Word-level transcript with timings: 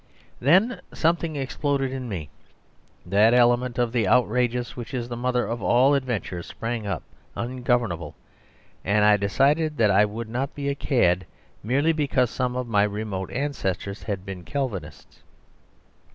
Then 0.39 0.81
something 0.95 1.35
exploded 1.35 1.91
in 1.91 2.09
me; 2.09 2.31
that 3.05 3.35
element 3.35 3.77
of 3.77 3.91
the 3.91 4.07
outrageous 4.07 4.75
which 4.75 4.95
is 4.95 5.07
the 5.07 5.15
mother 5.15 5.45
of 5.45 5.61
all 5.61 5.93
adventures 5.93 6.47
sprang 6.47 6.87
up 6.87 7.03
ungovernable, 7.35 8.15
and 8.83 9.05
I 9.05 9.15
decided 9.15 9.77
that 9.77 9.91
I 9.91 10.05
would 10.05 10.27
not 10.27 10.55
be 10.55 10.69
a 10.69 10.73
cad 10.73 11.27
merely 11.61 11.93
because 11.93 12.31
some 12.31 12.55
of 12.55 12.65
my 12.67 12.81
remote 12.81 13.29
ancestors 13.31 14.01
had 14.01 14.25
been 14.25 14.43
Calvinists. 14.43 15.19